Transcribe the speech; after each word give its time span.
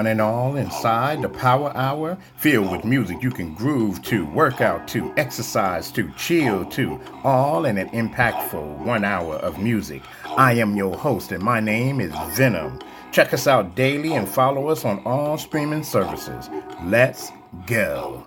one 0.00 0.06
and 0.06 0.22
all 0.22 0.56
inside 0.56 1.20
the 1.20 1.28
Power 1.28 1.76
Hour, 1.76 2.16
filled 2.36 2.70
with 2.70 2.86
music 2.86 3.22
you 3.22 3.30
can 3.30 3.52
groove 3.52 4.00
to, 4.04 4.24
work 4.24 4.62
out 4.62 4.88
to, 4.88 5.12
exercise 5.18 5.90
to, 5.90 6.10
chill 6.16 6.64
to, 6.70 6.98
all 7.22 7.66
in 7.66 7.76
an 7.76 7.90
impactful 7.90 8.78
one 8.78 9.04
hour 9.04 9.34
of 9.34 9.58
music. 9.58 10.00
I 10.24 10.54
am 10.54 10.74
your 10.74 10.96
host, 10.96 11.32
and 11.32 11.44
my 11.44 11.60
name 11.60 12.00
is 12.00 12.14
Venom. 12.34 12.78
Check 13.12 13.34
us 13.34 13.46
out 13.46 13.76
daily 13.76 14.14
and 14.14 14.26
follow 14.26 14.68
us 14.68 14.86
on 14.86 15.00
all 15.04 15.36
streaming 15.36 15.84
services. 15.84 16.48
Let's 16.82 17.30
go. 17.66 18.26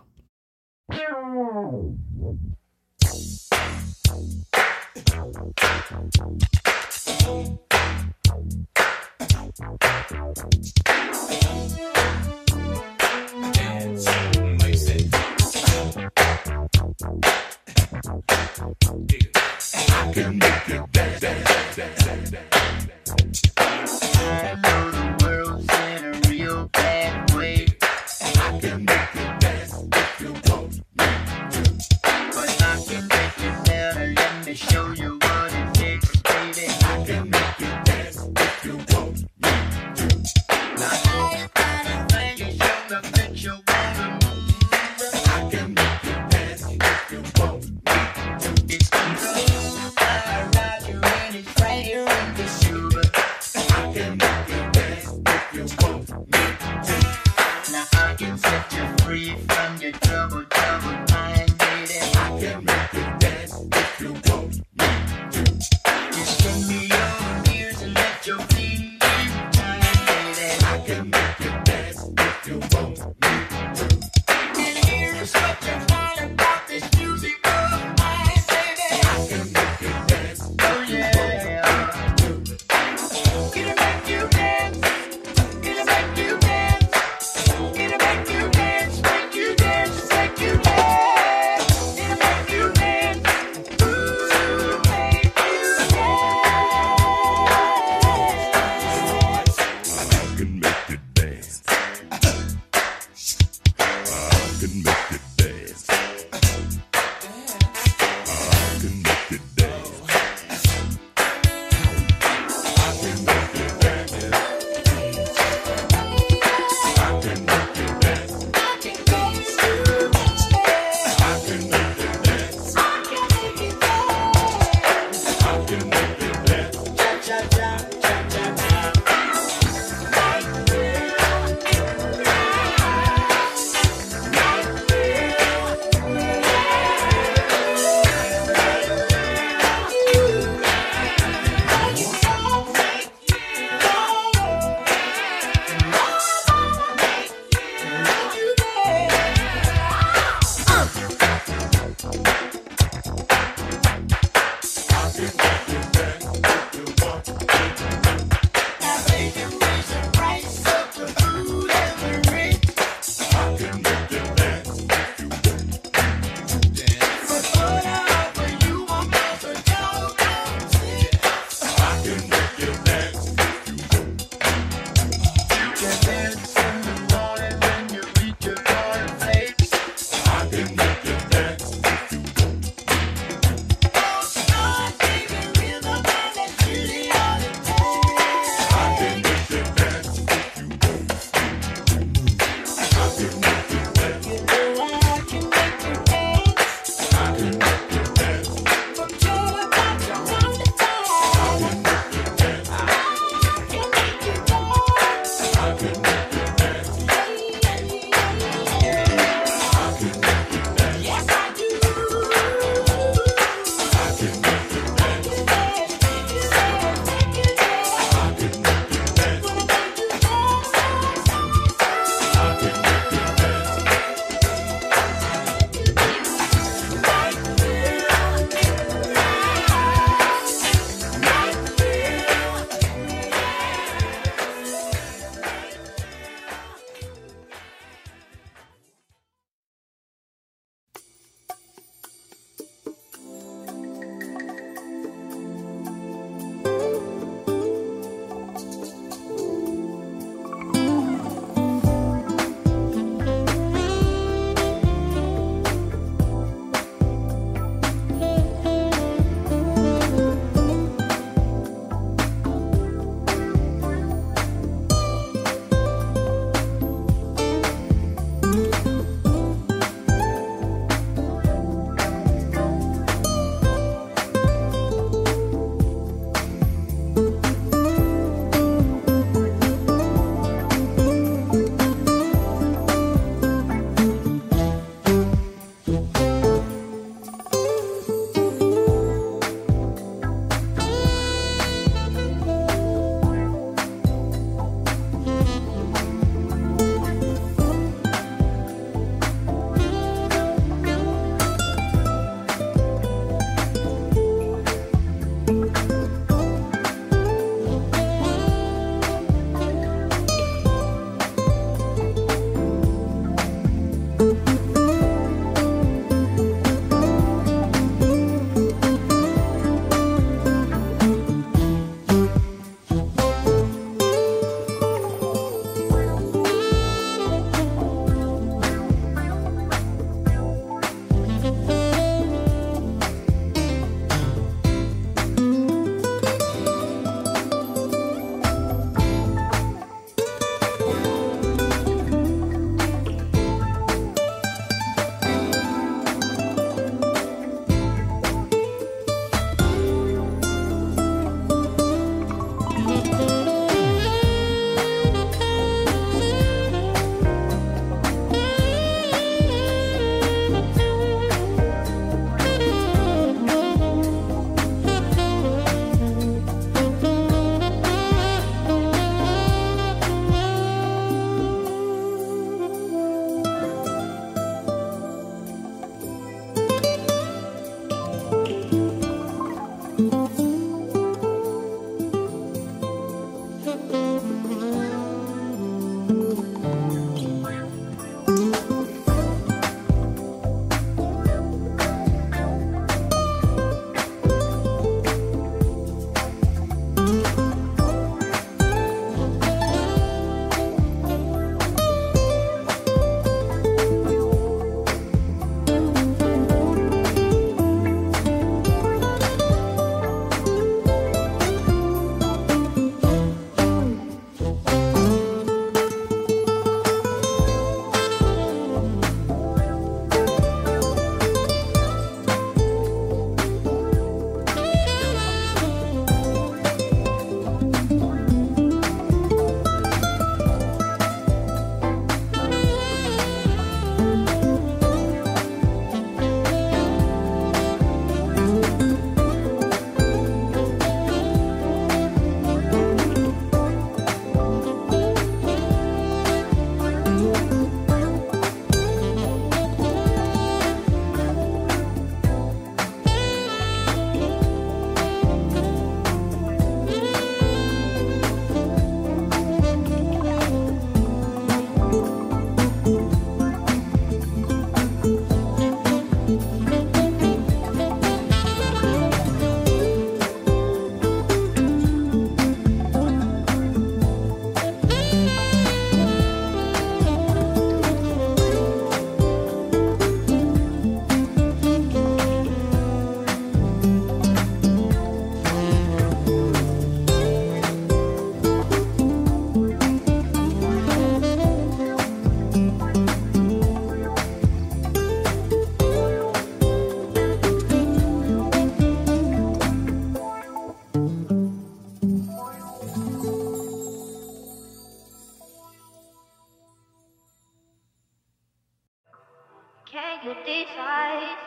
Can 509.94 510.26
you 510.26 510.34
decide? 510.34 511.38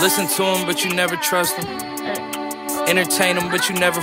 Listen 0.00 0.28
to 0.28 0.42
them, 0.44 0.66
but 0.66 0.84
you 0.84 0.94
never 0.94 1.16
trust 1.16 1.56
them. 1.56 1.66
Entertain 2.86 3.34
them, 3.34 3.50
but 3.50 3.68
you 3.68 3.74
never. 3.74 4.00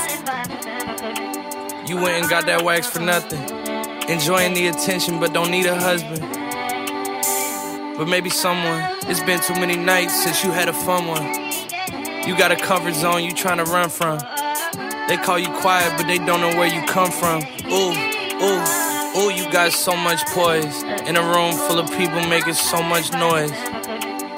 you 1.87 1.95
went 1.95 2.19
and 2.19 2.29
got 2.29 2.45
that 2.47 2.61
wax 2.61 2.87
for 2.89 2.99
nothing. 2.99 3.39
Enjoying 4.09 4.53
the 4.53 4.67
attention, 4.67 5.21
but 5.21 5.31
don't 5.31 5.49
need 5.49 5.65
a 5.65 5.79
husband. 5.79 6.19
But 7.97 8.09
maybe 8.09 8.29
someone. 8.29 8.83
It's 9.03 9.23
been 9.23 9.39
too 9.39 9.53
many 9.53 9.77
nights 9.77 10.23
since 10.23 10.43
you 10.43 10.51
had 10.51 10.67
a 10.67 10.73
fun 10.73 11.07
one. 11.07 11.48
You 12.29 12.37
got 12.37 12.51
a 12.51 12.55
comfort 12.55 12.93
zone 12.93 13.23
you 13.23 13.31
trying 13.31 13.57
to 13.57 13.63
run 13.63 13.89
from. 13.89 14.19
They 15.07 15.17
call 15.17 15.39
you 15.39 15.49
quiet, 15.61 15.97
but 15.97 16.05
they 16.05 16.19
don't 16.19 16.41
know 16.41 16.55
where 16.59 16.67
you 16.67 16.85
come 16.85 17.09
from. 17.09 17.41
Ooh, 17.65 17.89
ooh, 18.45 19.17
ooh, 19.17 19.31
you 19.33 19.51
got 19.51 19.71
so 19.71 19.95
much 19.95 20.23
poise. 20.27 20.83
In 21.07 21.17
a 21.17 21.23
room 21.23 21.53
full 21.53 21.79
of 21.79 21.89
people 21.97 22.23
making 22.29 22.53
so 22.53 22.83
much 22.83 23.11
noise. 23.13 23.51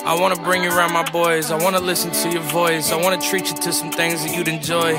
I 0.06 0.18
wanna 0.18 0.38
bring 0.38 0.64
you 0.64 0.70
around 0.70 0.94
my 0.94 1.04
boys. 1.12 1.52
I 1.52 1.62
wanna 1.62 1.82
listen 1.82 2.12
to 2.12 2.32
your 2.32 2.44
voice. 2.44 2.94
I 2.94 2.96
wanna 2.96 3.20
treat 3.20 3.50
you 3.50 3.58
to 3.58 3.74
some 3.74 3.92
things 3.92 4.24
that 4.24 4.34
you'd 4.38 4.48
enjoy. 4.48 4.94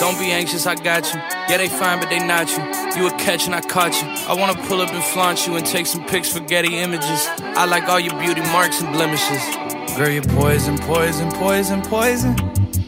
Don't 0.00 0.18
be 0.18 0.32
anxious, 0.32 0.66
I 0.66 0.76
got 0.76 1.12
you. 1.12 1.20
Yeah, 1.50 1.58
they 1.58 1.68
fine, 1.68 2.00
but 2.00 2.08
they 2.08 2.26
not 2.26 2.48
you. 2.48 2.64
You 2.96 3.08
a 3.08 3.18
catch 3.18 3.44
and 3.44 3.54
I 3.54 3.60
caught 3.60 3.92
you. 4.00 4.08
I 4.26 4.32
wanna 4.32 4.54
pull 4.66 4.80
up 4.80 4.90
and 4.94 5.04
flaunt 5.04 5.46
you 5.46 5.56
and 5.56 5.66
take 5.66 5.84
some 5.84 6.06
pics 6.06 6.32
for 6.32 6.40
Getty 6.40 6.78
images. 6.78 7.28
I 7.38 7.66
like 7.66 7.86
all 7.90 8.00
your 8.00 8.18
beauty 8.18 8.40
marks 8.40 8.80
and 8.80 8.94
blemishes. 8.94 9.67
Girl, 9.98 10.10
you're 10.10 10.22
poison, 10.22 10.78
poison, 10.78 11.28
poison, 11.32 11.82
poison. 11.82 12.36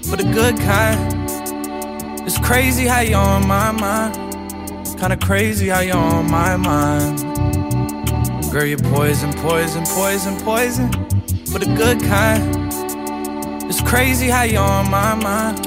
For 0.05 0.15
the 0.15 0.31
good 0.33 0.57
kind. 0.59 1.29
It's 2.25 2.39
crazy 2.39 2.87
how 2.87 3.01
you're 3.01 3.19
on 3.19 3.49
my 3.49 3.73
mind. 3.73 4.15
Kinda 4.97 5.17
crazy 5.17 5.71
how 5.71 5.81
you're 5.81 5.97
on 5.97 6.31
my 6.31 6.57
mind. 6.57 7.19
Girl, 8.53 8.65
you're 8.65 8.79
poison, 8.79 9.33
poison, 9.33 9.83
poison, 9.87 10.37
poison 10.45 10.93
for 11.47 11.59
the 11.59 11.75
good 11.77 11.99
kind. 12.01 12.73
It's 13.69 13.81
crazy 13.81 14.29
how 14.29 14.45
you're 14.45 14.63
on 14.63 14.89
my 14.89 15.17
mind. 15.17 15.65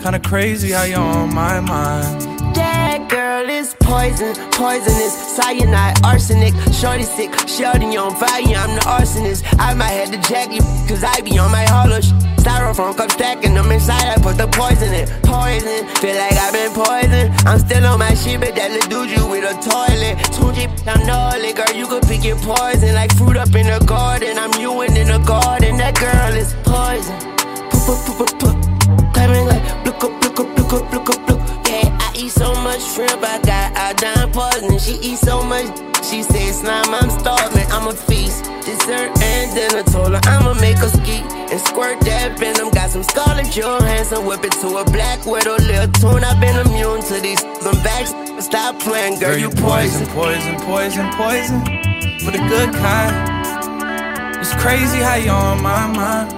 Kinda 0.00 0.20
crazy 0.20 0.70
how 0.70 0.84
you're 0.84 1.00
on 1.00 1.34
my 1.34 1.58
mind. 1.58 2.20
That 2.54 3.08
girl 3.08 3.29
is 3.48 3.74
poison, 3.80 4.34
poisonous, 4.50 5.14
cyanide, 5.36 6.04
arsenic. 6.04 6.52
Shorty 6.72 7.04
sick, 7.04 7.32
shorty 7.48 7.96
on 7.96 8.14
fire, 8.16 8.42
I'm 8.42 8.74
the 8.74 8.82
arsonist. 8.84 9.44
I 9.58 9.72
might 9.74 9.96
have 10.02 10.10
to 10.10 10.18
jack 10.28 10.52
you, 10.52 10.60
cause 10.88 11.04
I 11.04 11.20
be 11.20 11.38
on 11.38 11.50
my 11.50 11.64
hollow 11.64 12.00
sh- 12.00 12.12
Styrofoam 12.42 12.96
cup 12.96 13.10
stacking 13.10 13.54
them 13.54 13.70
inside, 13.70 14.08
I 14.08 14.16
put 14.20 14.36
the 14.36 14.48
poison 14.48 14.92
in. 14.92 15.06
Poison, 15.22 15.86
feel 16.00 16.16
like 16.16 16.32
I've 16.32 16.52
been 16.52 16.72
poisoned. 16.72 17.30
I'm 17.46 17.58
still 17.58 17.86
on 17.86 17.98
my 17.98 18.14
shit, 18.14 18.40
but 18.40 18.54
that 18.56 18.70
little 18.72 18.88
dude 18.88 19.10
you 19.10 19.26
with 19.28 19.44
a 19.44 19.54
toilet. 19.60 20.16
2G, 20.34 20.88
I'm 20.88 21.06
gnarly, 21.06 21.52
girl, 21.52 21.72
you 21.74 21.86
could 21.86 22.02
pick 22.04 22.24
your 22.24 22.36
poison. 22.36 22.94
Like 22.94 23.14
fruit 23.14 23.36
up 23.36 23.54
in 23.54 23.66
the 23.66 23.84
garden, 23.86 24.38
I'm 24.38 24.52
you 24.60 24.82
in 24.82 24.94
the 24.94 25.22
garden. 25.24 25.76
That 25.76 25.94
girl 25.94 26.34
is 26.34 26.54
poison. 26.64 27.16
Poop, 27.70 28.00
poop, 28.04 28.16
poop, 28.18 28.32
poop. 28.40 29.14
Coming 29.14 29.46
like, 29.46 29.84
look 29.84 30.02
up, 30.02 30.12
look 30.24 30.40
up, 30.40 30.58
look 30.58 30.72
up, 30.72 30.92
look 30.92 31.10
up, 31.10 31.19
so 32.40 32.54
much 32.62 32.80
shrimp, 32.94 33.20
I 33.22 33.36
got 33.44 33.76
iodine 33.76 34.32
poisoning. 34.32 34.78
She 34.78 34.94
eats 35.04 35.20
so 35.20 35.42
much, 35.42 35.68
she 36.08 36.22
said 36.22 36.54
slime, 36.54 36.88
I'm 36.88 37.10
starving. 37.10 37.68
I'm 37.70 37.86
a 37.86 37.92
feast, 37.92 38.44
dessert 38.64 39.12
and 39.20 39.54
dinner. 39.54 39.82
Told 39.82 40.12
her 40.14 40.20
I'ma 40.24 40.54
make 40.54 40.78
her 40.78 40.88
ski 40.88 41.20
and 41.52 41.60
squirt 41.60 42.00
that 42.08 42.38
venom. 42.38 42.70
Got 42.70 42.90
some 42.90 43.02
Scarlett 43.02 43.52
Johansson, 43.54 44.24
whip 44.24 44.42
it 44.42 44.52
to 44.62 44.68
a 44.78 44.84
black 44.84 45.26
widow. 45.26 45.56
Little 45.56 45.92
tune, 46.00 46.24
I've 46.24 46.40
been 46.40 46.56
immune 46.64 47.02
to 47.12 47.20
these. 47.20 47.40
Some 47.60 47.76
backs, 47.84 48.10
stop 48.42 48.80
playing, 48.80 49.20
girl, 49.20 49.36
you 49.36 49.50
poison. 49.50 50.06
poison, 50.06 50.56
poison, 50.64 51.10
poison. 51.20 51.60
For 52.24 52.30
the 52.32 52.42
good 52.48 52.72
kind. 52.72 53.12
It's 54.40 54.54
crazy 54.54 55.00
how 55.00 55.16
you're 55.16 55.34
on 55.34 55.62
my 55.62 55.86
mind. 55.92 56.32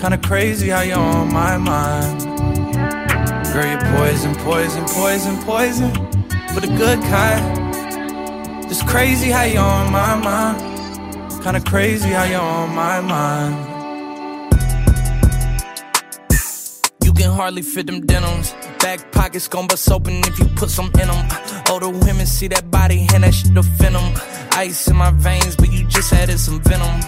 Kinda 0.00 0.18
crazy 0.18 0.68
how 0.68 0.82
you're 0.82 0.98
on 0.98 1.32
my 1.32 1.58
mind. 1.58 2.25
Girl, 3.56 3.66
you're 3.66 3.80
poison, 3.96 4.34
poison, 4.34 4.84
poison, 4.84 5.36
poison. 5.38 5.90
but 6.52 6.62
a 6.62 6.66
good 6.76 7.00
kind. 7.04 8.70
It's 8.70 8.82
crazy 8.82 9.30
how 9.30 9.44
you're 9.44 9.62
on 9.62 9.90
my 9.90 10.14
mind. 10.14 10.60
Kinda 11.42 11.62
crazy 11.62 12.10
how 12.10 12.24
you're 12.24 12.38
on 12.38 12.74
my 12.74 13.00
mind. 13.00 13.56
You 17.02 17.14
can 17.14 17.30
hardly 17.30 17.62
fit 17.62 17.86
them 17.86 18.04
denims. 18.04 18.52
Back 18.80 19.10
pockets 19.12 19.48
gon' 19.48 19.68
bust 19.68 19.90
open 19.90 20.18
if 20.26 20.38
you 20.38 20.44
put 20.56 20.68
some 20.68 20.90
in 21.00 21.08
them. 21.08 21.26
Older 21.70 21.88
women 21.88 22.26
see 22.26 22.48
that 22.48 22.70
body 22.70 23.06
and 23.14 23.24
that 23.24 23.32
shit 23.32 23.56
offend 23.56 23.94
them. 23.94 24.12
Ice 24.52 24.86
in 24.86 24.96
my 24.96 25.12
veins, 25.12 25.56
but 25.56 25.72
you 25.72 25.86
just 25.86 26.12
added 26.12 26.38
some 26.38 26.60
venom. 26.60 27.00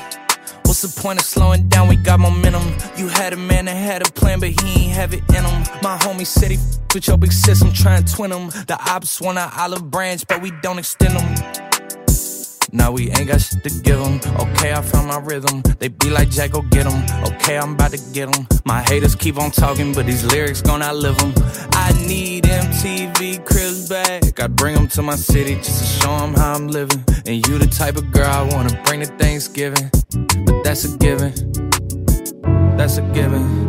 What's 0.69 0.83
the 0.83 1.01
point 1.01 1.19
of 1.19 1.25
slowing 1.25 1.67
down? 1.69 1.89
We 1.89 1.97
got 1.97 2.21
momentum. 2.21 2.77
You 2.99 3.09
had 3.09 3.33
a 3.33 3.37
man 3.37 3.65
that 3.65 3.75
had 3.75 4.07
a 4.07 4.13
plan, 4.13 4.39
but 4.39 4.51
he 4.51 4.85
ain't 4.85 4.93
have 4.93 5.15
it 5.15 5.23
in 5.31 5.43
him. 5.43 5.63
My 5.83 5.97
homie 5.97 6.27
said 6.27 6.51
he 6.51 6.59
f- 6.59 6.95
with 6.95 7.09
your 7.09 7.17
big 7.17 7.33
sis, 7.33 7.63
I'm 7.63 7.73
trying 7.73 8.05
to 8.05 8.15
twin 8.15 8.31
him. 8.31 8.51
The 8.67 8.77
ops 8.79 9.19
want 9.19 9.39
an 9.39 9.51
olive 9.57 9.91
branch, 9.91 10.27
but 10.29 10.43
we 10.43 10.51
don't 10.61 10.79
extend 10.79 11.17
them. 11.17 11.78
Now 12.73 12.93
we 12.93 13.11
ain't 13.11 13.29
got 13.29 13.41
shit 13.41 13.63
to 13.65 13.71
give 13.71 13.99
them. 13.99 14.21
Okay, 14.41 14.73
I 14.73 14.83
found 14.83 15.09
my 15.09 15.19
rhythm. 15.19 15.63
They 15.79 15.89
be 15.89 16.11
like, 16.11 16.31
Jack, 16.31 16.53
go 16.53 16.63
get 16.63 16.85
them. 16.85 17.03
Okay, 17.33 17.57
I'm 17.57 17.75
about 17.75 17.93
to 17.93 18.13
get 18.13 18.31
them. 18.33 18.47
My 18.65 18.83
haters 18.83 19.15
keep 19.15 19.39
on 19.39 19.51
talking, 19.51 19.95
but 19.95 20.07
these 20.07 20.25
lyrics 20.25 20.61
gon' 20.61 20.83
outlive 20.83 21.17
them. 21.19 21.33
I 21.73 21.93
need 22.07 22.45
MTV 22.45 23.45
Cribs 23.47 23.89
back. 23.89 24.39
I 24.39 24.47
bring 24.47 24.75
them 24.75 24.89
to 24.89 25.03
my 25.03 25.17
city 25.17 25.57
just 25.57 25.81
to 25.81 26.03
show 26.03 26.19
them 26.19 26.35
how 26.35 26.55
I'm 26.55 26.69
living. 26.69 27.05
And 27.27 27.47
you 27.47 27.59
the 27.59 27.67
type 27.67 27.97
of 27.97 28.11
girl 28.13 28.27
I 28.27 28.43
wanna 28.43 28.81
bring 28.85 29.01
to 29.01 29.07
Thanksgiving. 29.07 29.91
But 30.45 30.63
that's 30.63 30.85
a 30.85 30.97
given. 30.99 31.33
That's 32.77 32.99
a 32.99 33.03
given. 33.13 33.68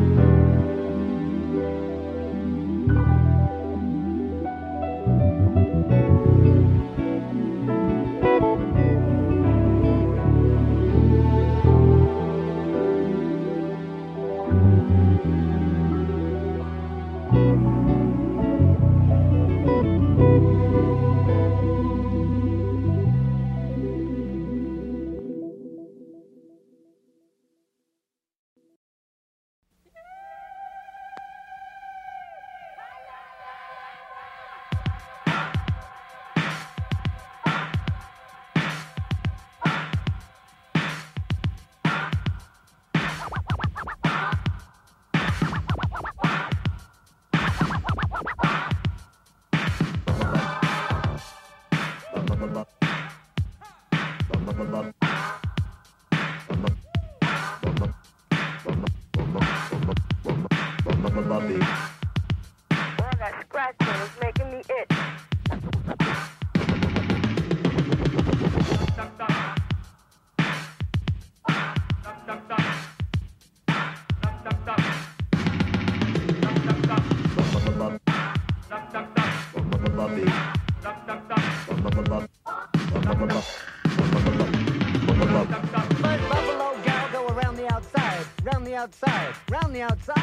Outside. 89.82 90.19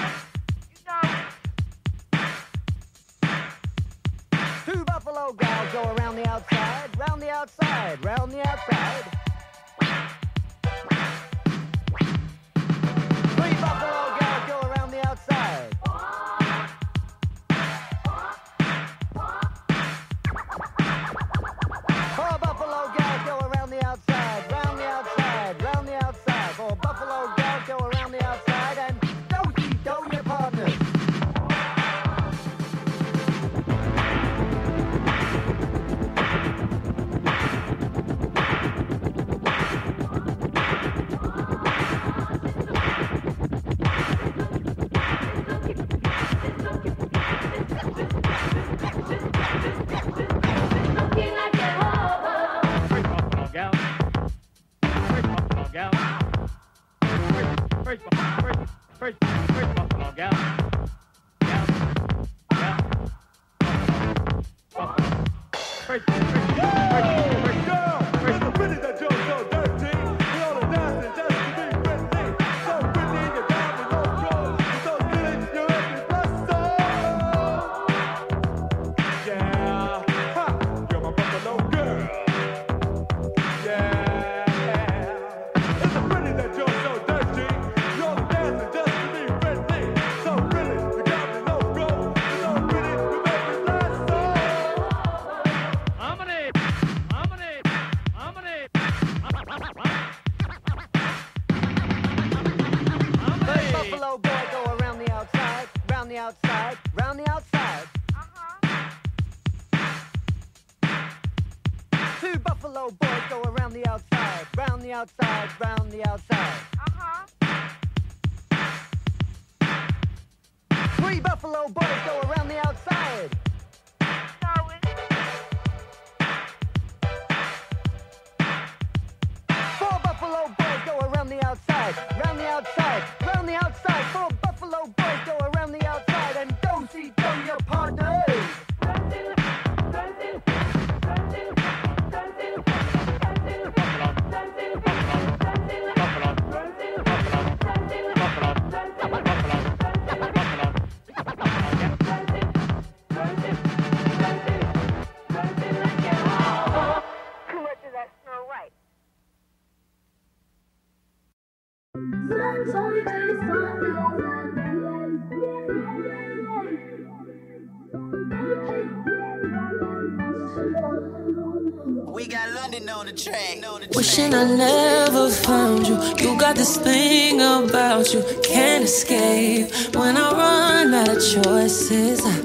Wishing 174.16 174.35
I 174.35 174.44
never 174.44 175.29
found 175.29 175.87
you. 175.87 175.96
You 176.16 176.38
got 176.38 176.57
this 176.57 176.79
thing 176.79 177.38
about 177.38 178.14
you, 178.14 178.24
can't 178.42 178.85
escape. 178.85 179.70
When 179.94 180.16
I 180.16 180.31
run 180.33 180.94
out 180.94 181.09
of 181.11 181.16
choices, 181.16 182.24
I 182.24 182.38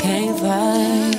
can't 0.00 0.36
fight. 0.40 1.14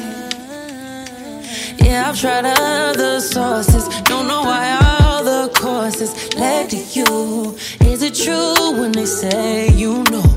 Yeah, 1.77 2.09
I've 2.09 2.19
tried 2.19 2.43
other 2.43 3.21
sources, 3.21 3.87
don't 4.03 4.27
know 4.27 4.41
why 4.41 4.77
all 4.81 5.23
the 5.23 5.49
courses 5.55 6.35
led 6.35 6.69
to 6.71 6.77
you. 6.77 7.55
Is 7.89 8.01
it 8.03 8.15
true 8.15 8.81
when 8.81 8.91
they 8.91 9.05
say 9.05 9.69
you 9.69 10.03
know 10.11 10.27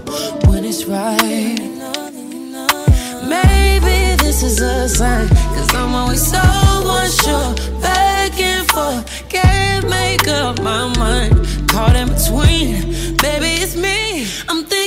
when 0.46 0.64
it's 0.64 0.84
right? 0.84 1.58
Maybe 3.34 4.14
this 4.22 4.44
is 4.44 4.60
a 4.60 4.88
sign, 4.88 5.28
cause 5.28 5.74
I'm 5.74 5.92
always 5.92 6.24
so 6.24 6.38
unsure. 6.38 7.95
Make 10.16 10.28
up 10.28 10.60
my 10.62 10.92
mind. 10.96 11.68
Caught 11.68 11.96
in 11.96 12.08
between, 12.08 13.16
baby, 13.18 13.62
it's 13.62 13.76
me. 13.76 14.26
I'm 14.48 14.64
thinking, 14.64 14.85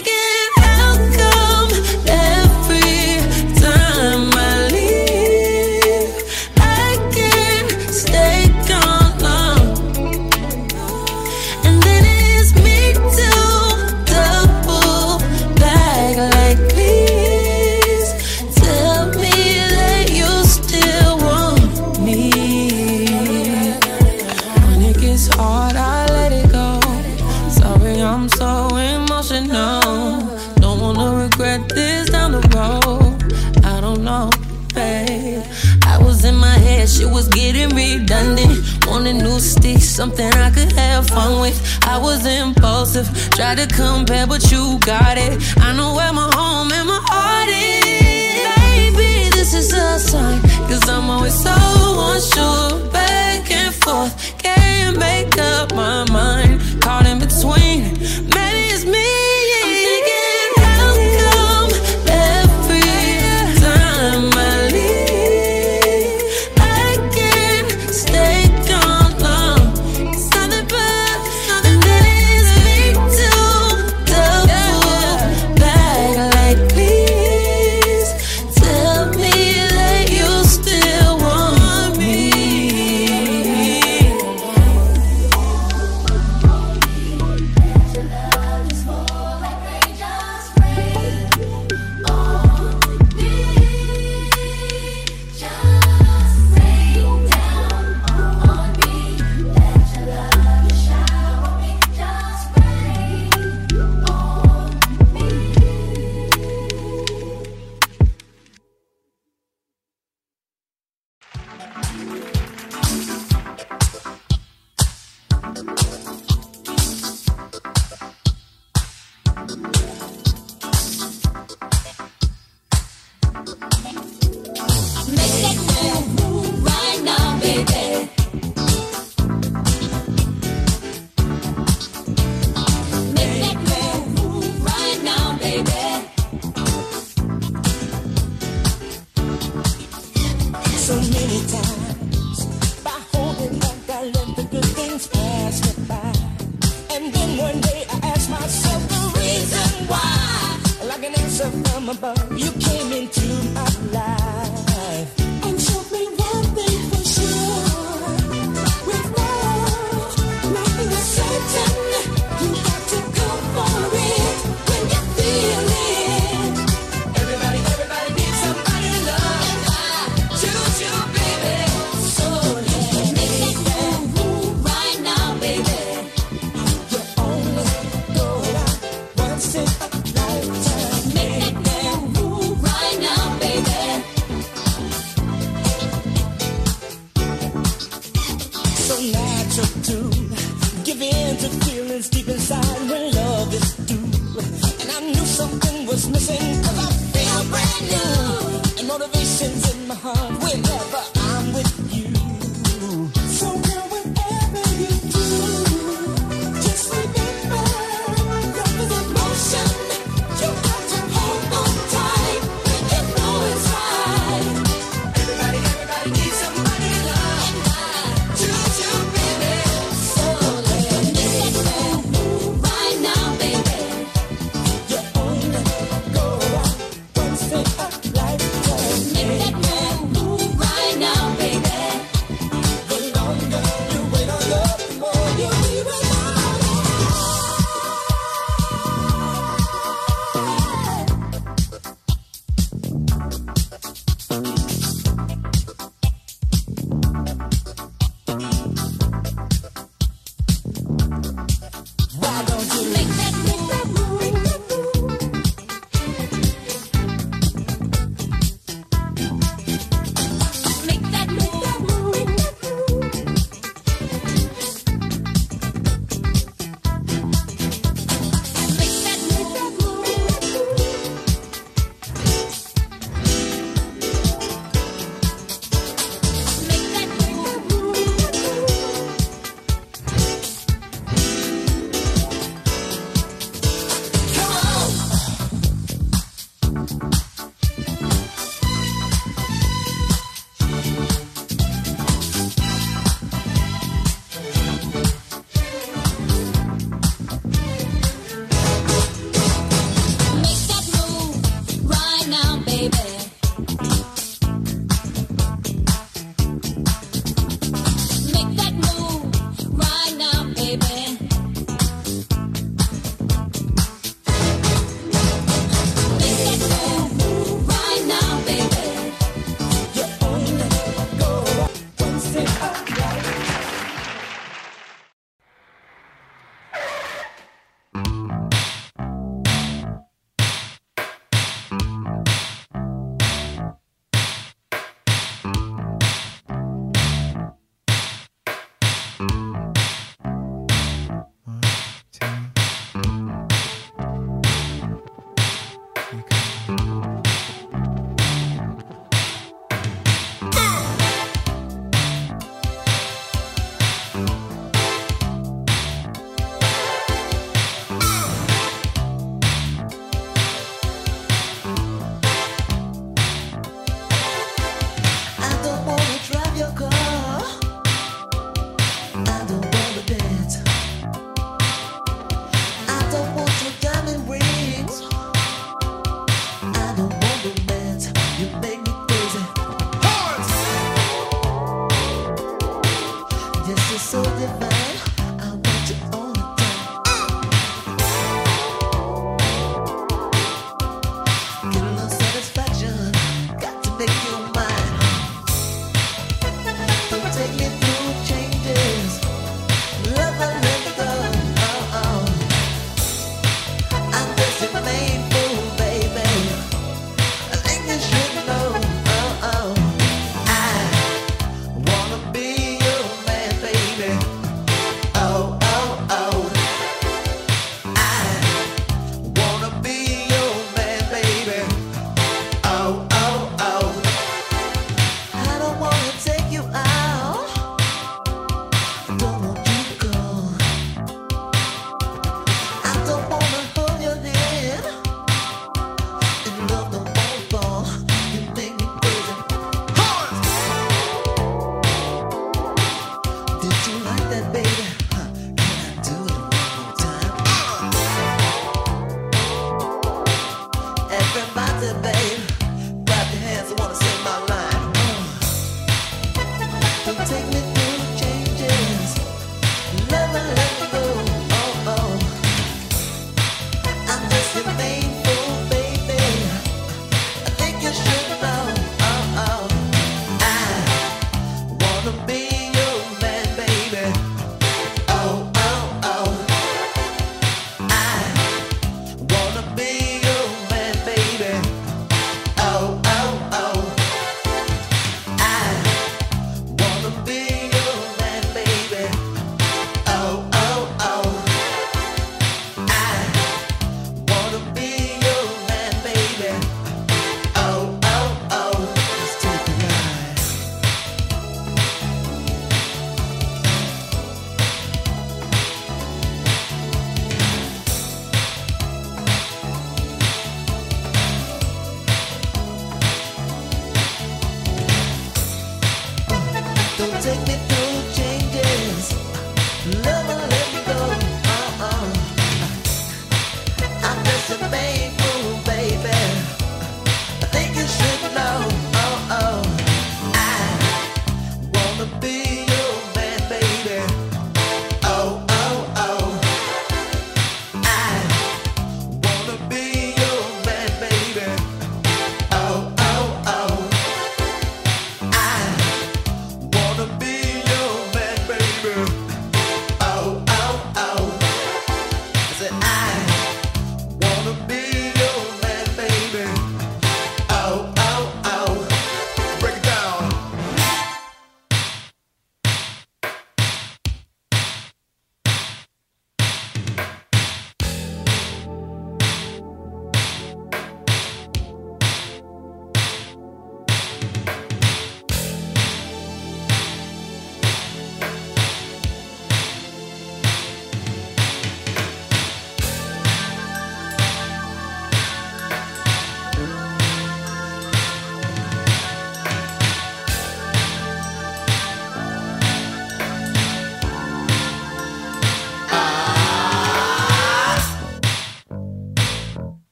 something 39.99 40.31
I 40.35 40.49
could 40.49 40.71
have 40.83 41.07
fun 41.07 41.41
with. 41.41 41.59
I 41.85 41.97
was 41.97 42.25
impulsive, 42.25 43.07
tried 43.31 43.57
to 43.57 43.67
compare, 43.67 44.25
but 44.25 44.49
you 44.49 44.79
got 44.79 45.17
it. 45.17 45.33
I 45.57 45.75
know 45.75 45.93
where 45.93 46.13
my 46.13 46.29
home 46.35 46.71
and 46.71 46.87
my 46.87 47.01
heart 47.03 47.49
is. 47.49 48.95
Baby, 48.95 49.29
this 49.35 49.53
is 49.53 49.73
a 49.73 49.99
sign, 49.99 50.39
cause 50.69 50.87
I'm 50.87 51.09
always 51.09 51.37
so 51.47 51.51
unsure. 52.11 52.89
Back 52.93 53.51
and 53.51 53.75
forth, 53.75 54.13
can't 54.37 54.97
make 54.97 55.37
up 55.37 55.75
my 55.75 56.09
mind. 56.09 56.68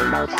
Coming 0.00 0.30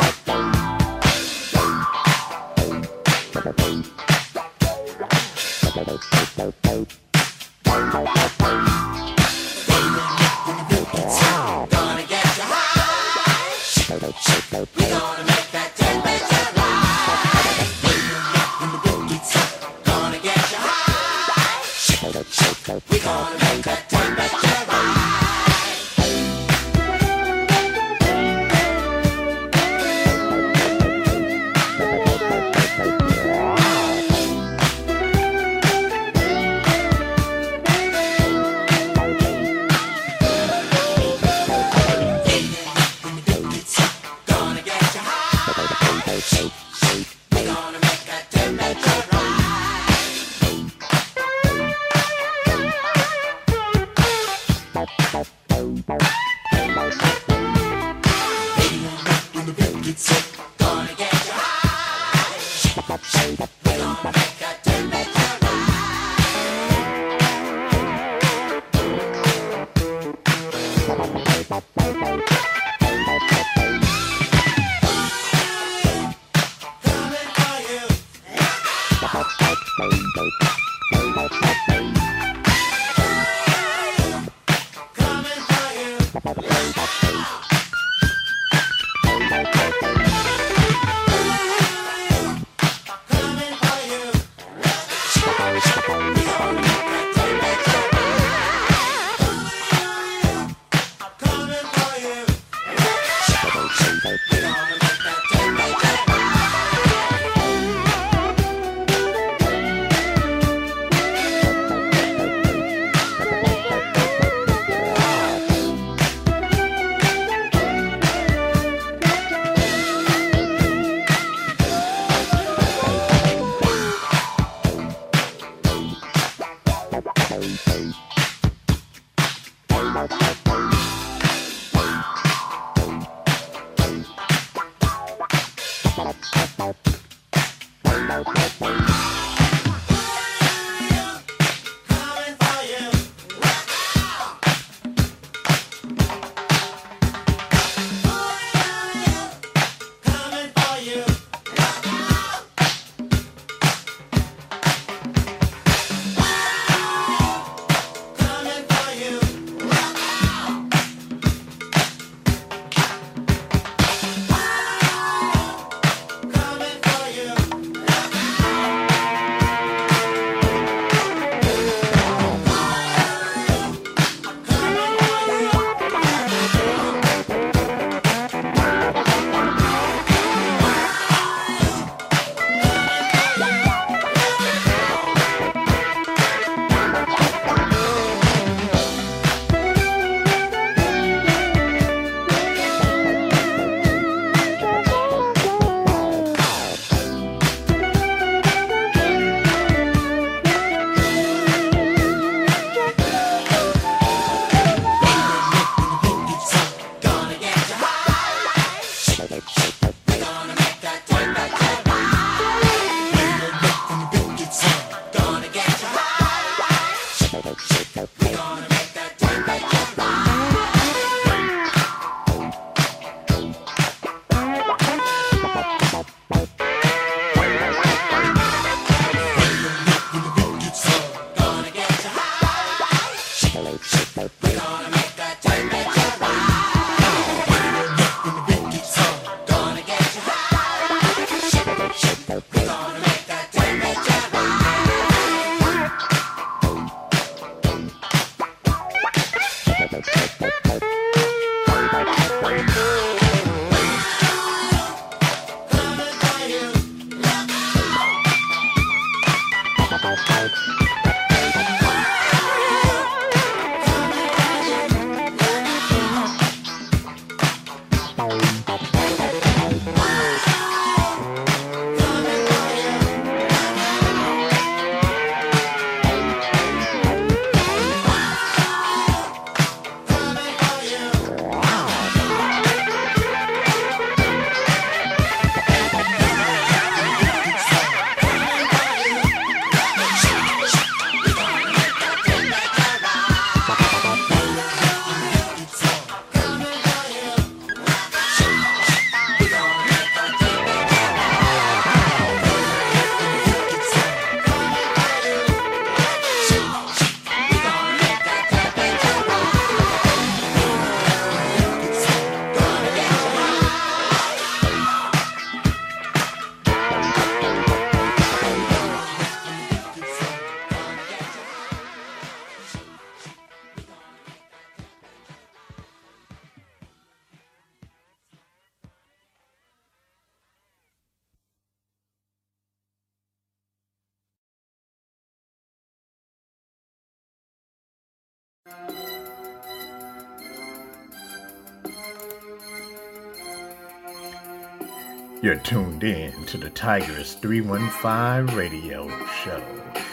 You're 345.51 345.59
tuned 345.59 346.05
in 346.05 346.45
to 346.45 346.59
the 346.59 346.71
Tigress 346.71 347.35
315 347.35 348.57
radio 348.57 349.09
show 349.43 349.61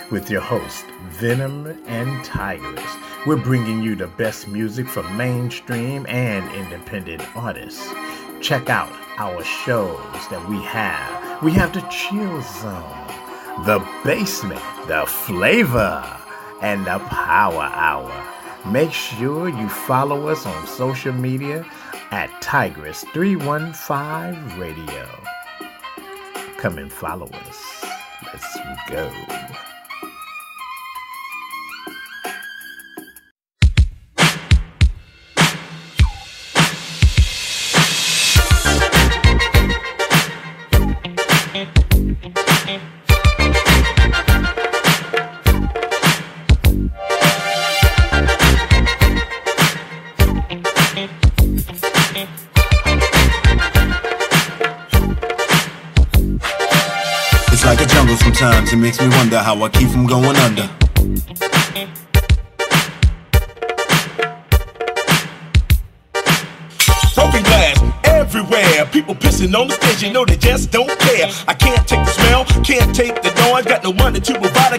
with 0.09 0.31
your 0.31 0.41
host, 0.41 0.83
Venom 1.09 1.67
and 1.85 2.25
Tigress. 2.25 2.83
We're 3.27 3.37
bringing 3.37 3.83
you 3.83 3.95
the 3.95 4.07
best 4.07 4.47
music 4.47 4.87
from 4.87 5.15
mainstream 5.15 6.07
and 6.07 6.51
independent 6.55 7.21
artists. 7.37 7.87
Check 8.41 8.71
out 8.71 8.91
our 9.19 9.43
shows 9.43 10.27
that 10.31 10.43
we 10.49 10.59
have. 10.63 11.43
We 11.43 11.51
have 11.51 11.71
the 11.71 11.81
Chill 11.81 12.41
Zone, 12.41 13.63
the 13.63 13.87
Basement, 14.03 14.63
the 14.87 15.05
Flava, 15.05 16.19
and 16.63 16.87
the 16.87 16.97
Power 16.97 17.69
Hour. 17.75 18.25
Make 18.65 18.91
sure 18.91 19.49
you 19.49 19.69
follow 19.69 20.29
us 20.29 20.47
on 20.47 20.65
social 20.65 21.13
media 21.13 21.63
at 22.11 22.29
Tigress315 22.41 24.59
Radio. 24.59 25.07
Come 26.57 26.77
and 26.77 26.91
follow 26.91 27.27
us. 27.27 27.85
Let's 28.23 28.57
go. 28.89 29.09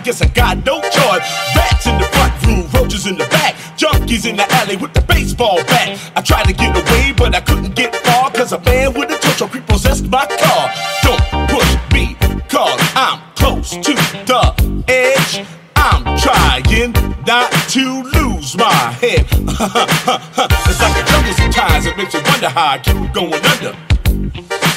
Guess 0.09 0.23
I 0.23 0.29
got 0.29 0.65
no 0.65 0.81
choice. 0.81 1.27
Rats 1.55 1.87
in 1.87 1.99
the 1.99 2.09
front 2.17 2.33
room, 2.47 2.67
roaches 2.73 3.07
in 3.07 3.19
the 3.19 3.27
back, 3.27 3.55
junkies 3.77 4.25
in 4.27 4.37
the 4.37 4.51
alley 4.55 4.77
with 4.77 4.95
the 4.95 5.03
baseball 5.03 5.57
bat. 5.65 6.01
I 6.17 6.23
tried 6.23 6.47
to 6.47 6.55
get 6.55 6.75
away, 6.75 7.13
but 7.13 7.35
I 7.35 7.43
couldn't 7.43 7.75
get 7.75 7.95
far, 7.95 8.31
cause 8.31 8.53
a 8.53 8.61
man 8.61 8.95
with 8.95 9.11
a 9.11 9.19
tow 9.19 9.33
truck 9.37 9.53
repossessed 9.53 10.09
my 10.09 10.25
car. 10.25 10.73
Don't 11.03 11.21
push 11.53 11.73
me, 11.93 12.17
cause 12.49 12.81
I'm 12.97 13.21
close 13.37 13.73
to 13.73 13.93
the 14.25 14.85
edge. 14.89 15.47
I'm 15.77 16.03
trying 16.17 16.95
not 17.27 17.53
to 17.77 18.03
lose 18.17 18.57
my 18.57 18.81
head. 19.03 19.29
it's 19.31 20.81
like 20.81 20.97
a 20.97 21.05
jungle 21.05 21.35
sometimes, 21.35 21.85
it 21.85 21.97
makes 21.99 22.15
you 22.15 22.23
wonder 22.25 22.49
how 22.49 22.69
I 22.69 22.79
keep 22.79 23.13
going 23.13 23.45
under. 23.45 23.77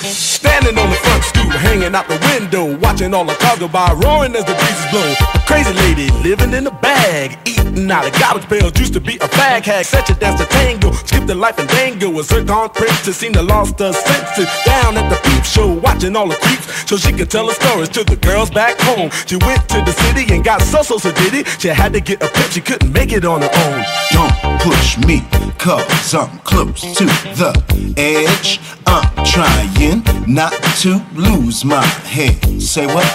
Standing 0.03 0.77
on 0.77 0.89
the 0.89 0.95
front 0.97 1.23
stoop, 1.23 1.51
hanging 1.53 1.95
out 1.95 2.07
the 2.09 2.19
window, 2.19 2.70
all 3.09 3.25
the 3.25 3.33
cars 3.33 3.57
go 3.57 3.67
by, 3.67 3.91
roaring 3.93 4.35
as 4.35 4.45
the 4.45 4.53
breezes 4.53 4.85
blow. 4.91 5.13
A 5.33 5.39
crazy 5.47 5.73
lady 5.73 6.09
living 6.21 6.53
in 6.53 6.67
a 6.67 6.71
bag, 6.71 7.37
eating 7.45 7.89
out 7.89 8.05
of 8.05 8.13
garbage 8.19 8.47
pails, 8.47 8.71
used 8.79 8.93
to 8.93 8.99
be 8.99 9.15
a 9.15 9.27
fag 9.27 9.63
hag, 9.65 9.85
such 9.85 10.09
a 10.09 10.13
dance 10.13 10.39
to 10.39 10.45
tango, 10.47 10.91
skipped 10.91 11.27
the 11.27 11.35
life 11.35 11.57
and 11.57 11.67
dango, 11.69 12.07
a 12.19 12.23
zircon 12.23 12.69
princess, 12.69 13.17
seen 13.17 13.31
the 13.31 13.41
lost 13.41 13.79
her 13.79 13.91
senses, 13.91 14.47
down 14.65 14.97
at 14.97 15.09
the 15.09 15.17
peep 15.27 15.43
show, 15.43 15.73
watching 15.73 16.15
all 16.15 16.27
the 16.27 16.35
creeps, 16.35 16.87
so 16.87 16.95
she 16.95 17.11
could 17.11 17.29
tell 17.31 17.47
her 17.47 17.53
stories 17.53 17.89
to 17.89 18.03
the 18.03 18.15
girls 18.17 18.51
back 18.51 18.79
home. 18.81 19.09
She 19.25 19.37
went 19.37 19.67
to 19.69 19.81
the 19.81 19.93
city 20.03 20.33
and 20.33 20.43
got 20.43 20.61
so 20.61 20.83
so 20.83 20.97
so 20.99 21.11
did 21.11 21.33
it, 21.33 21.47
she 21.59 21.69
had 21.69 21.93
to 21.93 22.01
get 22.01 22.21
a 22.21 22.27
pimp, 22.27 22.51
she 22.51 22.61
couldn't 22.61 22.93
make 22.93 23.11
it 23.11 23.25
on 23.25 23.41
her 23.41 23.51
own. 23.65 23.83
Don't 24.11 24.61
push 24.61 24.97
me, 24.99 25.25
cause 25.57 26.13
I'm 26.13 26.37
close 26.39 26.81
to 26.97 27.05
the 27.05 27.93
edge. 27.97 28.59
I'm 28.91 29.23
trying 29.23 30.03
not 30.27 30.51
to 30.81 31.01
lose 31.15 31.63
my 31.63 31.85
head. 32.11 32.61
Say 32.61 32.85
what? 32.87 33.07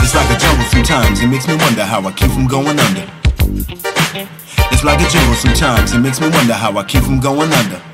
It's 0.00 0.12
like 0.12 0.28
a 0.28 0.38
jungle 0.38 0.66
sometimes, 0.66 1.20
it 1.20 1.28
makes 1.28 1.46
me 1.46 1.54
wonder 1.54 1.84
how 1.84 2.00
I 2.04 2.12
keep 2.12 2.32
from 2.32 2.48
going 2.48 2.78
under. 2.80 3.06
It's 4.72 4.82
like 4.82 5.00
a 5.00 5.08
jungle 5.08 5.36
sometimes, 5.36 5.92
it 5.94 6.00
makes 6.00 6.20
me 6.20 6.28
wonder 6.30 6.54
how 6.54 6.76
I 6.76 6.82
keep 6.82 7.04
from 7.04 7.20
going 7.20 7.52
under. 7.52 7.93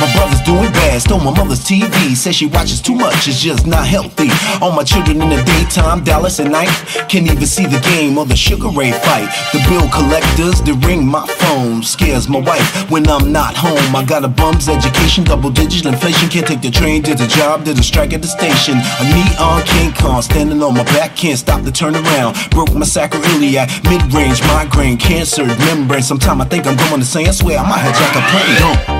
My 0.00 0.10
brother's 0.14 0.40
doing 0.40 0.72
bad, 0.72 1.02
stole 1.02 1.20
my 1.20 1.36
mother's 1.36 1.60
TV. 1.60 2.16
Says 2.16 2.34
she 2.34 2.46
watches 2.46 2.80
too 2.80 2.94
much, 2.94 3.28
it's 3.28 3.42
just 3.42 3.66
not 3.66 3.86
healthy. 3.86 4.30
All 4.62 4.72
my 4.72 4.82
children 4.82 5.20
in 5.20 5.28
the 5.28 5.42
daytime, 5.42 6.02
Dallas 6.02 6.40
at 6.40 6.50
night. 6.50 6.72
Can't 7.10 7.30
even 7.30 7.46
see 7.46 7.66
the 7.66 7.80
game 7.80 8.16
or 8.16 8.24
the 8.24 8.34
Sugar 8.34 8.68
Ray 8.68 8.92
fight. 8.92 9.28
The 9.52 9.60
bill 9.68 9.86
collectors, 9.90 10.62
they 10.62 10.72
ring 10.88 11.06
my 11.06 11.26
phone. 11.40 11.82
Scares 11.82 12.30
my 12.30 12.40
wife 12.40 12.90
when 12.90 13.06
I'm 13.08 13.30
not 13.30 13.54
home. 13.54 13.94
I 13.94 14.02
got 14.02 14.24
a 14.24 14.28
bum's 14.28 14.70
education, 14.70 15.24
double 15.24 15.50
digit 15.50 15.84
inflation. 15.84 16.30
Can't 16.30 16.46
take 16.46 16.62
the 16.62 16.70
train 16.70 17.02
did 17.02 17.18
the 17.18 17.26
job, 17.26 17.64
did 17.64 17.78
a 17.78 17.82
strike 17.82 18.14
at 18.14 18.22
the 18.22 18.28
station. 18.28 18.78
A 19.00 19.04
neon 19.04 19.62
King 19.66 19.92
Kong 19.92 20.22
standing 20.22 20.62
on 20.62 20.74
my 20.74 20.84
back, 20.84 21.14
can't 21.14 21.38
stop 21.38 21.62
the 21.62 21.70
turn 21.70 21.94
around. 21.94 22.36
Broke 22.50 22.72
my 22.72 22.86
sacroiliac, 22.86 23.68
mid 23.84 24.00
range 24.14 24.40
migraine, 24.48 24.96
cancer, 24.96 25.44
membrane. 25.44 26.02
Sometime 26.02 26.40
I 26.40 26.46
think 26.46 26.66
I'm 26.66 26.76
going 26.88 27.02
say, 27.02 27.26
I 27.26 27.32
swear 27.32 27.58
I 27.58 27.68
might 27.68 27.84
hijack 27.84 28.16
a 28.16 28.22
plane. 28.32 28.99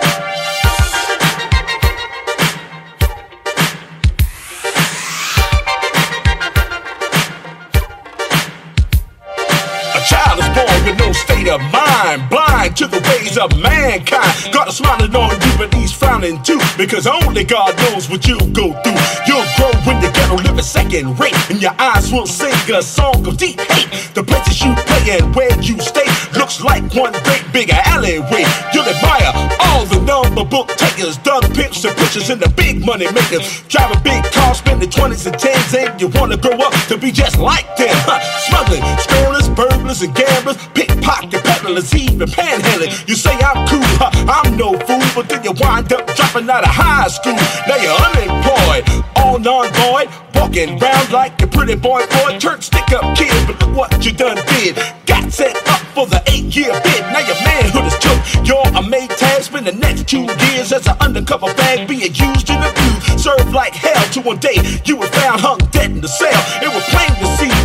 With 10.85 10.97
no 10.99 11.11
state 11.11 11.47
of 11.47 11.61
mind, 11.71 12.29
blind 12.29 12.75
to 12.77 12.87
the 12.87 12.99
ways 13.09 13.37
of 13.37 13.49
mankind. 13.61 14.53
God 14.53 14.69
is 14.69 14.77
smiling 14.77 15.15
on 15.15 15.31
you, 15.31 15.53
but 15.57 15.73
he's 15.73 15.91
frowning 15.91 16.41
too, 16.43 16.59
because 16.77 17.07
only 17.07 17.43
God 17.43 17.77
knows 17.77 18.09
what 18.09 18.27
you'll 18.27 18.51
go 18.51 18.73
through. 18.83 19.01
You'll 19.27 19.47
grow 19.57 19.71
in 19.91 20.01
the 20.01 20.11
ghetto, 20.13 20.35
live 20.35 20.57
a 20.57 20.63
second 20.63 21.19
rate, 21.19 21.37
and 21.49 21.61
your 21.61 21.75
eyes 21.77 22.11
will 22.11 22.27
sing 22.27 22.53
a 22.73 22.81
song 22.81 23.25
of 23.27 23.37
deep 23.37 23.59
hate. 23.59 23.89
The 24.13 24.23
places 24.23 24.61
you 24.61 24.73
play 24.75 25.17
and 25.19 25.35
where 25.35 25.53
you 25.61 25.79
stay 25.79 26.07
looks 26.37 26.63
like 26.63 26.83
one 26.93 27.13
great 27.23 27.45
big 27.51 27.69
alleyway. 27.69 28.45
You'll 28.73 28.87
admire 28.87 29.31
all 29.59 29.85
the 29.85 29.99
number 30.01 30.43
book 30.43 30.67
takers, 30.69 31.17
thug 31.17 31.43
pimps 31.53 31.83
and 31.85 31.95
pushers, 31.97 32.29
and 32.29 32.41
the 32.41 32.49
big 32.49 32.85
money 32.85 33.05
makers. 33.11 33.63
Driving 33.67 34.01
big 34.03 34.23
cars, 34.31 34.57
spending 34.57 34.89
20s 34.89 35.25
and 35.27 35.35
10s, 35.35 35.73
and 35.77 35.99
you 35.99 36.07
wanna 36.19 36.37
grow 36.37 36.57
up 36.59 36.73
to 36.87 36.97
be 36.97 37.11
just 37.11 37.37
like 37.39 37.67
them. 37.77 37.95
Huh? 38.07 38.19
Smuggling, 38.47 38.83
squirrelers, 38.97 39.55
burglars, 39.55 40.01
and 40.01 40.15
gamblers, 40.15 40.57
pickpocket 40.73 41.43
peddlers, 41.43 41.93
even 41.95 42.27
panhandling. 42.27 43.07
You 43.07 43.15
say 43.15 43.33
I'm 43.33 43.67
cool, 43.67 43.85
huh? 43.99 44.11
I'm 44.27 44.57
no 44.57 44.73
fool, 44.85 45.03
but 45.15 45.29
then 45.29 45.43
you 45.43 45.53
wind 45.59 45.91
up 45.93 46.07
dropping 46.15 46.49
out 46.49 46.63
of 46.63 46.71
high 46.71 47.07
school. 47.07 47.37
Now 47.67 47.77
you're 47.77 47.95
unemployed, 47.95 48.83
all 49.15 49.39
non-void, 49.39 50.09
walking 50.35 50.77
round 50.79 51.11
like 51.11 51.41
a 51.41 51.47
pretty 51.47 51.75
boy 51.75 52.05
boy, 52.07 52.37
turn 52.39 52.61
stick 52.61 52.91
up 52.91 53.15
kid. 53.17 53.31
But 53.47 53.59
look 53.61 53.75
what 53.77 54.05
you 54.05 54.11
done 54.11 54.39
did. 54.57 54.75
Got 55.05 55.31
set 55.31 55.55
up 55.67 55.81
for 55.95 56.07
the 56.07 56.21
eight-year 56.27 56.73
bid. 56.83 57.01
Now 57.13 57.19
your 57.19 57.39
manhood 57.43 57.85
is 57.85 57.97
took. 57.99 58.19
You're 58.47 58.67
a 58.75 58.81
made 58.81 59.09
tag. 59.11 59.43
Spend 59.43 59.67
the 59.67 59.73
next 59.73 60.07
two 60.07 60.23
years 60.51 60.71
as 60.71 60.87
an 60.87 60.95
undercover 60.99 61.53
bag 61.55 61.87
being 61.87 62.13
used 62.13 62.49
and 62.49 62.63
abused. 62.63 63.19
Served 63.19 63.53
like 63.53 63.73
hell 63.73 64.03
to 64.13 64.21
one 64.21 64.37
day 64.37 64.57
you 64.85 64.97
were 64.97 65.07
found 65.07 65.41
hung 65.41 65.59
dead 65.71 65.91
in 65.91 66.01
the 66.01 66.07
cell. 66.07 66.41
It 66.61 66.73
was 66.73 66.83
plain 66.89 67.11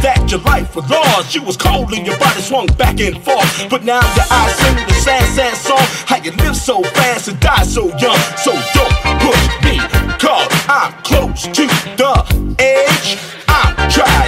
that 0.03 0.31
your 0.31 0.41
life 0.41 0.77
was 0.77 0.89
lost. 0.91 1.35
You 1.35 1.43
was 1.43 1.57
cold 1.57 1.93
and 1.93 2.07
your 2.07 2.19
body 2.19 2.41
swung 2.41 2.67
back 2.79 3.01
and 3.01 3.23
forth. 3.23 3.69
But 3.71 3.85
now 3.85 4.01
your 4.17 4.29
eyes 4.31 4.55
sing 4.57 4.77
the 4.87 4.95
sad, 4.95 5.27
sad 5.35 5.57
song. 5.57 5.87
How 6.07 6.17
you 6.23 6.33
live 6.43 6.57
so 6.57 6.83
fast 6.83 7.29
and 7.29 7.39
die 7.41 7.65
so 7.65 7.89
young. 7.99 8.19
So 8.37 8.53
don't 8.75 8.97
push 9.21 9.45
me, 9.65 9.79
cause 10.19 10.49
I'm 10.69 10.93
close 11.03 11.45
to 11.45 11.65
the 11.97 12.57
edge. 12.59 13.19
I'm 13.49 13.91
trying 13.91 14.27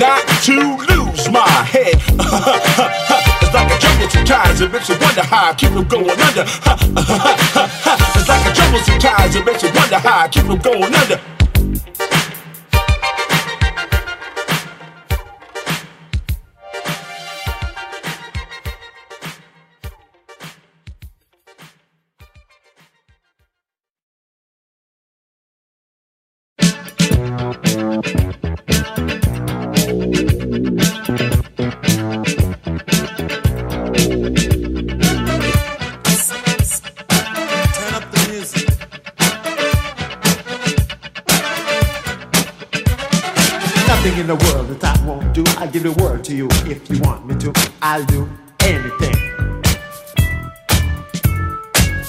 not 0.00 0.26
to 0.44 0.56
lose 0.88 1.28
my 1.28 1.46
head. 1.68 1.94
it's 2.08 3.52
like 3.52 3.70
a 3.70 3.78
jungle 3.78 4.08
sometimes, 4.08 4.60
it 4.62 4.72
makes 4.72 4.88
you 4.88 4.96
wonder 4.98 5.22
how 5.22 5.50
I 5.50 5.54
keep 5.54 5.70
from 5.70 5.86
going 5.86 6.18
under. 6.18 6.44
it's 8.16 8.28
like 8.28 8.46
a 8.48 8.52
jungle 8.54 8.80
sometimes, 8.80 9.36
it 9.36 9.44
makes 9.44 9.62
you 9.62 9.70
wonder 9.74 9.98
how 9.98 10.24
I 10.24 10.28
keep 10.28 10.44
from 10.46 10.58
going 10.58 10.94
under. 10.94 11.20
You 46.90 47.00
want 47.00 47.26
me 47.26 47.34
to. 47.36 47.52
I'll 47.82 48.04
do 48.04 48.28
anything. 48.60 49.14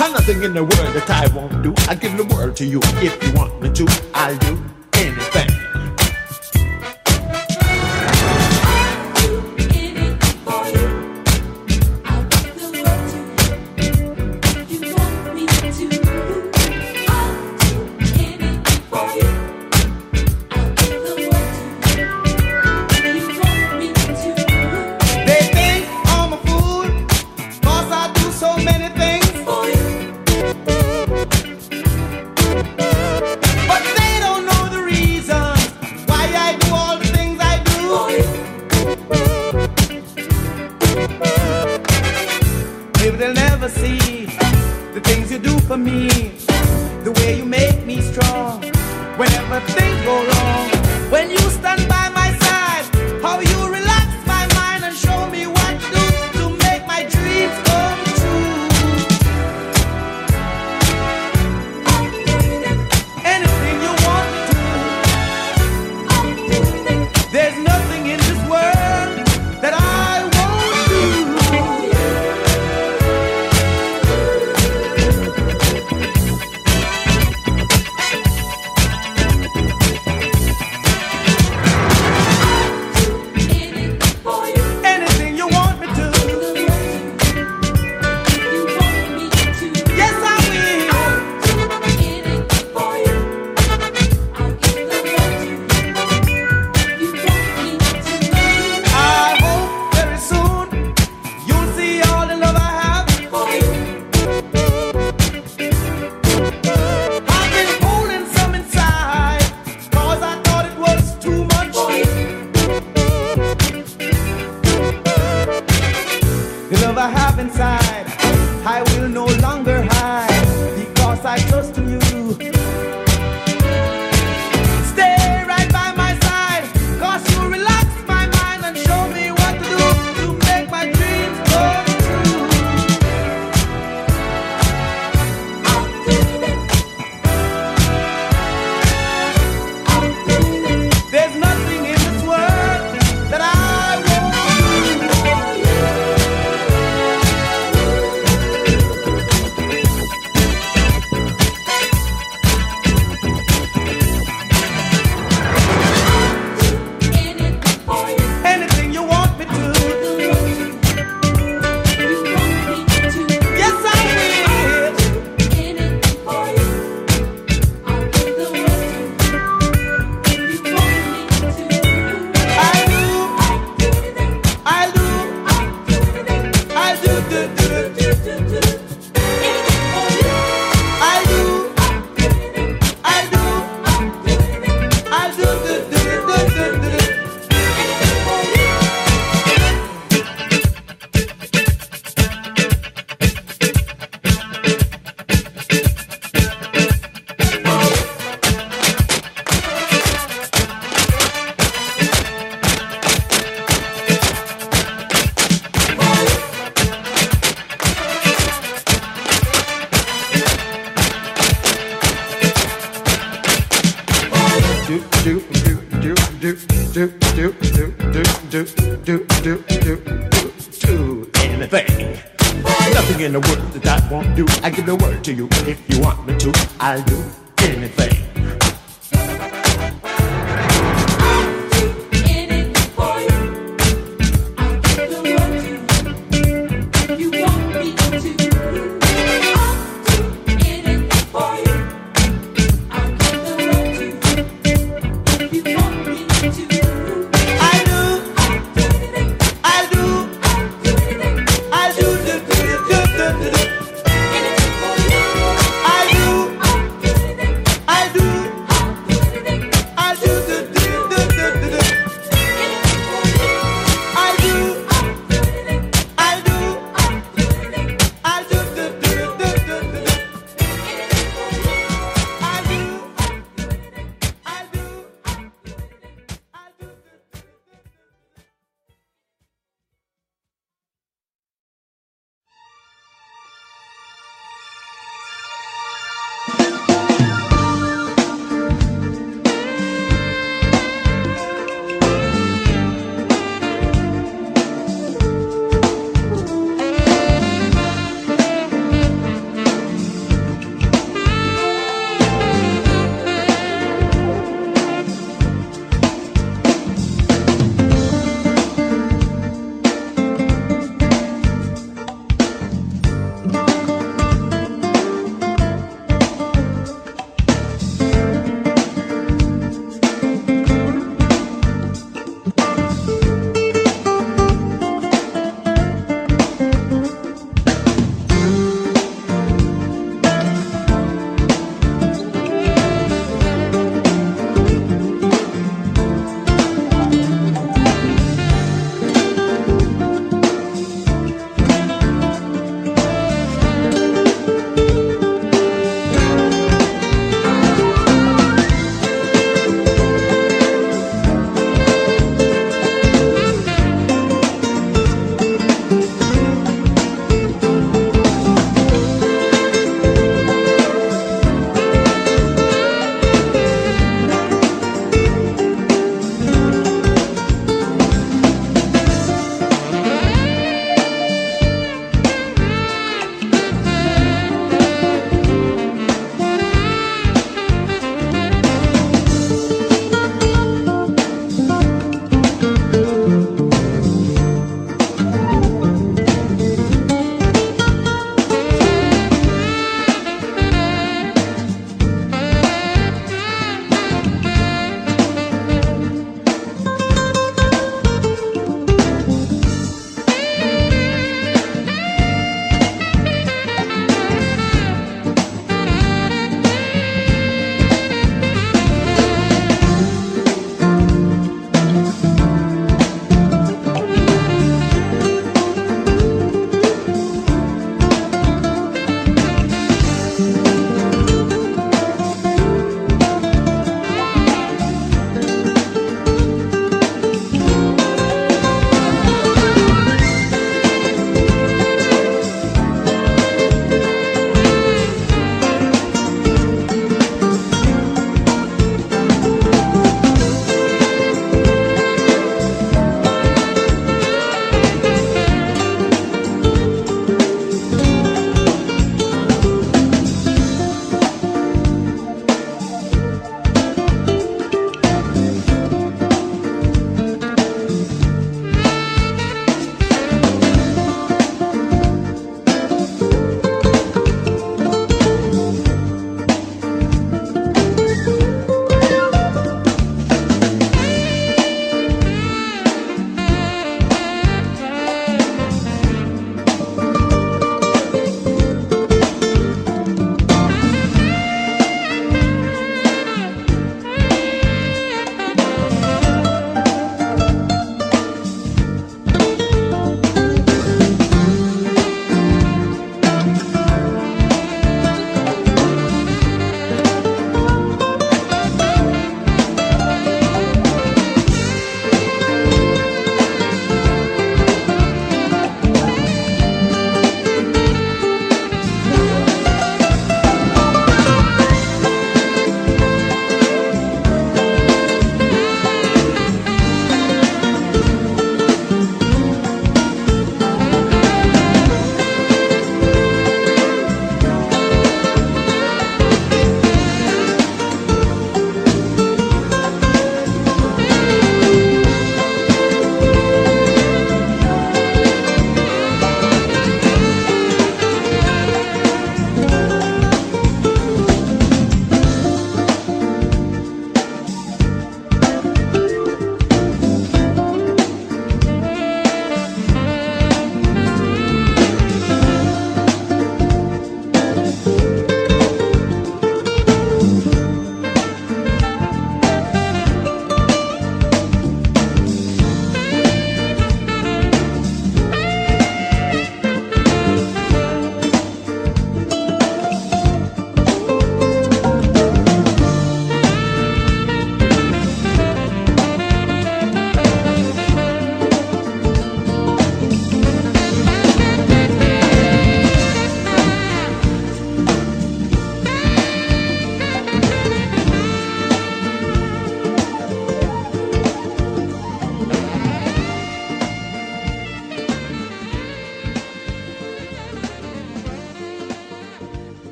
And 0.00 0.14
nothing 0.14 0.42
in 0.42 0.54
the 0.54 0.62
world 0.62 0.94
that 0.94 1.10
I 1.10 1.26
won't 1.34 1.62
do. 1.62 1.74
I'll 1.88 1.96
give 1.96 2.16
the 2.16 2.24
world 2.34 2.56
to 2.56 2.64
you 2.64 2.80
if 2.82 3.22
you 3.22 3.32
want 3.34 3.60
me 3.60 3.70
to. 3.72 4.10
I'll 4.14 4.38
do 4.38 4.58
anything. 4.94 5.67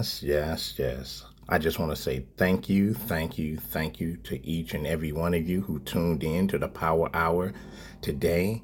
yes, 0.00 0.22
yes, 0.22 0.74
yes. 0.78 1.24
I 1.46 1.58
just 1.58 1.78
want 1.78 1.90
to 1.90 1.96
say 1.96 2.24
thank 2.38 2.70
you, 2.70 2.94
thank 2.94 3.36
you, 3.36 3.58
thank 3.58 4.00
you 4.00 4.16
to 4.18 4.46
each 4.46 4.72
and 4.72 4.86
every 4.86 5.12
one 5.12 5.34
of 5.34 5.46
you 5.46 5.60
who 5.60 5.78
tuned 5.80 6.24
in 6.24 6.48
to 6.48 6.58
the 6.58 6.68
Power 6.68 7.10
Hour 7.12 7.52
today. 8.00 8.62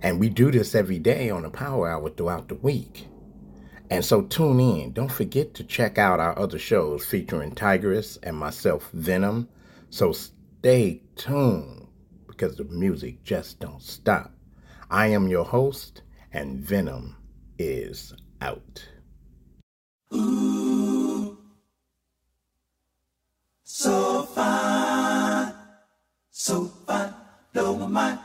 And 0.00 0.18
we 0.18 0.28
do 0.28 0.50
this 0.50 0.74
every 0.74 0.98
day 0.98 1.30
on 1.30 1.42
the 1.42 1.50
Power 1.50 1.88
Hour 1.88 2.10
throughout 2.10 2.48
the 2.48 2.56
week. 2.56 3.06
And 3.90 4.04
so 4.04 4.22
tune 4.22 4.58
in. 4.58 4.92
Don't 4.92 5.12
forget 5.12 5.54
to 5.54 5.64
check 5.64 5.98
out 5.98 6.18
our 6.18 6.36
other 6.36 6.58
shows 6.58 7.06
featuring 7.06 7.54
Tigress 7.54 8.18
and 8.24 8.36
myself, 8.36 8.90
Venom. 8.92 9.48
So 9.90 10.12
stay 10.12 11.02
tuned 11.14 11.86
because 12.26 12.56
the 12.56 12.64
music 12.64 13.22
just 13.22 13.60
don't 13.60 13.82
stop. 13.82 14.32
I 14.90 15.08
am 15.08 15.28
your 15.28 15.44
host, 15.44 16.02
and 16.32 16.58
Venom 16.58 17.14
is 17.56 18.14
out. 18.40 18.84
Ooh. 20.12 20.51
So 23.74 24.24
fine, 24.34 25.50
so 26.30 26.66
fine, 26.86 27.14
blow 27.54 27.74
my 27.74 27.86
mind. 27.86 28.21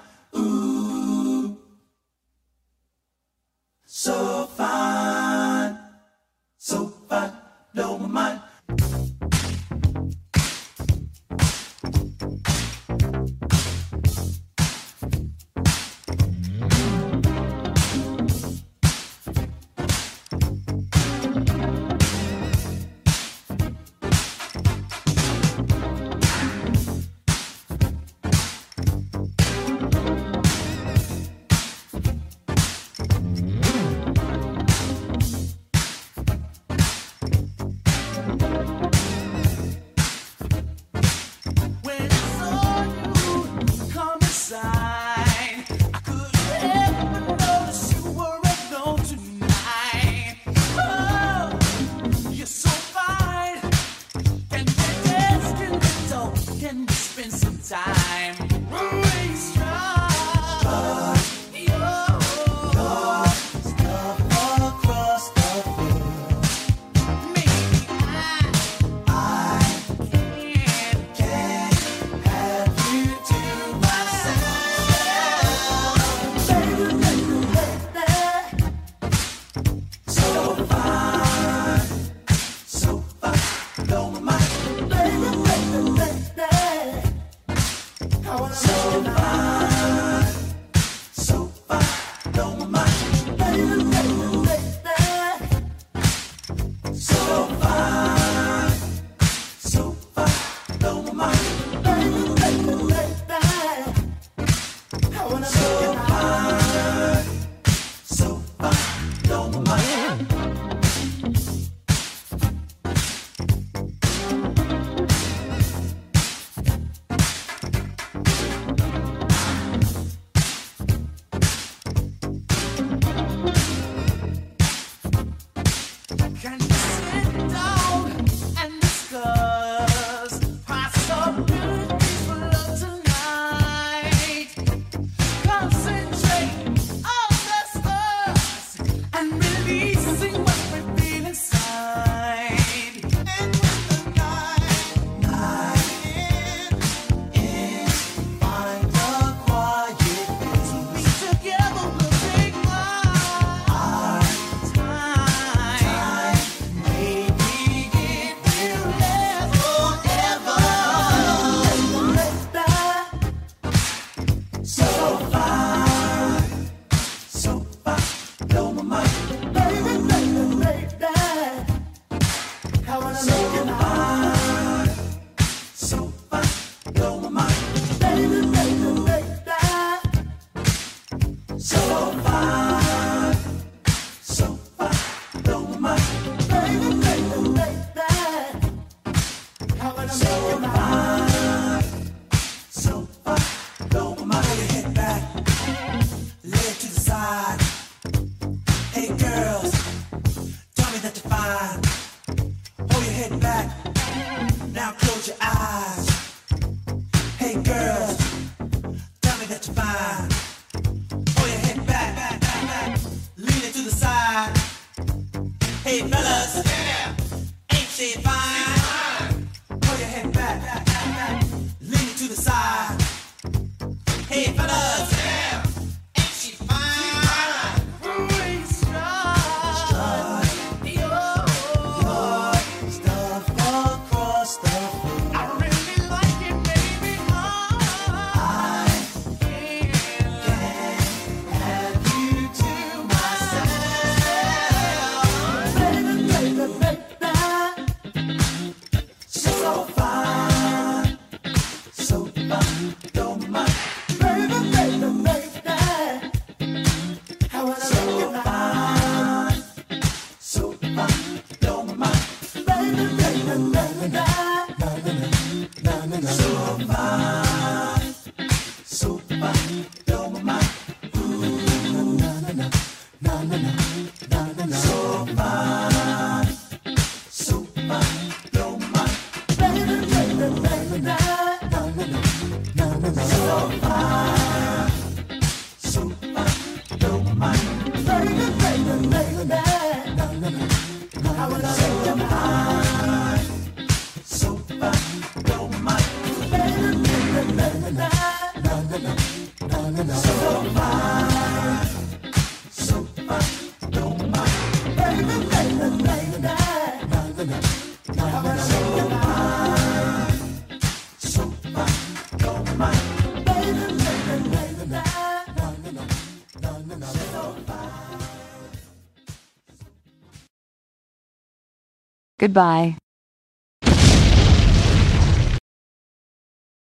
Goodbye. 322.47 322.95